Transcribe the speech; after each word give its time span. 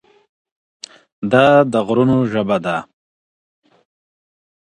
دا 1.31 1.45
د 1.71 1.73
غرونو 1.87 2.17
ژبه 2.31 2.57
ده 2.65 2.75